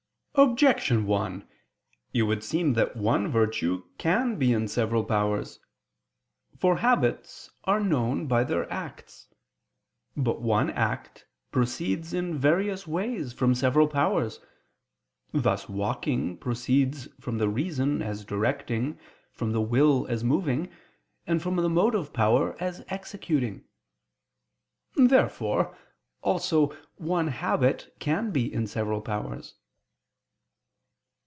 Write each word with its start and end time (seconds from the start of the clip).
Objection 0.35 1.05
1: 1.07 1.45
It 2.13 2.21
would 2.23 2.41
seem 2.41 2.71
that 2.73 2.95
one 2.95 3.27
virtue 3.27 3.83
can 3.97 4.37
be 4.39 4.53
in 4.53 4.65
several 4.65 5.03
powers. 5.03 5.59
For 6.57 6.77
habits 6.77 7.49
are 7.65 7.81
known 7.81 8.27
by 8.27 8.45
their 8.45 8.71
acts. 8.71 9.27
But 10.15 10.41
one 10.41 10.69
act 10.69 11.27
proceeds 11.51 12.13
in 12.13 12.37
various 12.39 12.87
way 12.87 13.21
from 13.31 13.53
several 13.53 13.89
powers: 13.89 14.39
thus 15.33 15.67
walking 15.67 16.37
proceeds 16.37 17.09
from 17.19 17.37
the 17.37 17.49
reason 17.49 18.01
as 18.01 18.23
directing, 18.23 18.97
from 19.33 19.51
the 19.51 19.59
will 19.61 20.07
as 20.07 20.23
moving, 20.23 20.71
and 21.27 21.41
from 21.41 21.57
the 21.57 21.69
motive 21.69 22.13
power 22.13 22.55
as 22.57 22.85
executing. 22.87 23.65
Therefore 24.95 25.77
also 26.21 26.69
one 26.95 27.27
habit 27.27 27.93
can 27.99 28.31
be 28.31 28.51
in 28.51 28.65
several 28.65 29.01
powers. 29.01 29.55